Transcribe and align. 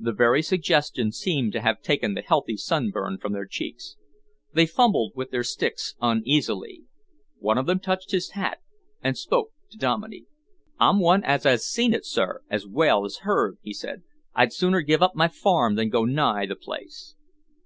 The 0.00 0.14
very 0.14 0.40
suggestion 0.40 1.12
seemed 1.12 1.52
to 1.52 1.60
have 1.60 1.82
taken 1.82 2.14
the 2.14 2.22
healthy 2.22 2.56
sunburn 2.56 3.18
from 3.18 3.34
their 3.34 3.44
cheeks. 3.44 3.98
They 4.54 4.64
fumbled 4.64 5.12
with 5.14 5.30
their 5.30 5.44
sticks 5.44 5.94
uneasily. 6.00 6.84
One 7.40 7.58
of 7.58 7.66
them 7.66 7.80
touched 7.80 8.10
his 8.12 8.30
hat 8.30 8.62
and 9.02 9.18
spoke 9.18 9.52
to 9.68 9.76
Dominey. 9.76 10.24
"I'm 10.80 10.98
one 10.98 11.22
as 11.24 11.44
'as 11.44 11.66
seen 11.66 11.92
it, 11.92 12.06
sir, 12.06 12.40
as 12.48 12.66
well 12.66 13.04
as 13.04 13.18
heard," 13.18 13.58
he 13.60 13.74
said. 13.74 14.02
"I'd 14.34 14.54
sooner 14.54 14.80
give 14.80 15.02
up 15.02 15.14
my 15.14 15.28
farm 15.28 15.74
than 15.74 15.90
go 15.90 16.06
nigh 16.06 16.46
the 16.46 16.56
place." 16.56 17.14